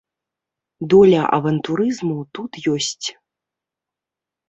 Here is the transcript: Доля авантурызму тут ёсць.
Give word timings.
Доля 0.93 1.21
авантурызму 1.37 2.17
тут 2.39 2.51
ёсць. 2.75 3.07